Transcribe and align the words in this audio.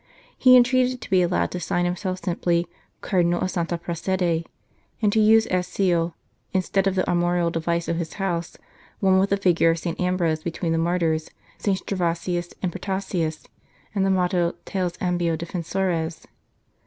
He 0.35 0.55
entreated 0.57 0.99
to 1.01 1.09
be 1.11 1.21
allowed 1.21 1.51
to 1.51 1.59
sign 1.59 1.85
himself 1.85 2.23
simply 2.23 2.65
Cardinal 3.01 3.41
of 3.41 3.51
Santa 3.51 3.77
Prassede, 3.77 4.47
and 4.99 5.13
to 5.13 5.19
use 5.19 5.45
as 5.45 5.67
seal, 5.67 6.15
instead 6.53 6.87
of 6.87 6.95
the 6.95 7.07
armorial 7.07 7.51
device 7.51 7.87
of 7.87 7.97
his 7.97 8.13
house, 8.13 8.57
one 8.99 9.19
with 9.19 9.29
the 9.29 9.37
figure 9.37 9.69
of 9.69 9.77
St. 9.77 10.01
Ambrose 10.01 10.41
between 10.41 10.71
the 10.71 10.79
martyrs 10.79 11.29
SS. 11.59 11.83
Gervasius 11.87 12.51
and 12.63 12.71
Protasius, 12.71 13.43
with 13.93 14.03
the 14.03 14.09
motto 14.09 14.55
Tales 14.65 14.93
ambio 14.99 15.37
defensores. 15.37 16.25